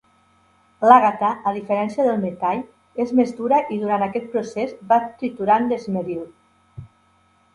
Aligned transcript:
L'àgata, 0.91 1.27
a 1.49 1.51
diferència 1.57 2.05
del 2.07 2.23
metall, 2.23 2.63
és 3.03 3.13
més 3.19 3.33
dura 3.41 3.59
i 3.75 3.77
durant 3.83 4.05
aquest 4.05 4.27
procés 4.37 4.73
va 4.93 5.01
triturant 5.21 5.69
l'esmeril. 5.73 6.25